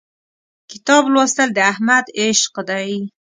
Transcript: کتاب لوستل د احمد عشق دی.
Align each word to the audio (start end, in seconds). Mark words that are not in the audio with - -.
کتاب 0.71 1.03
لوستل 1.13 1.49
د 1.53 1.59
احمد 1.71 2.05
عشق 2.21 2.53
دی. 2.69 2.89